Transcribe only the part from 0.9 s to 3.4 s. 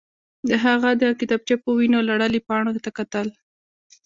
د کتابچې په وینو لړلو پاڼو ته کتل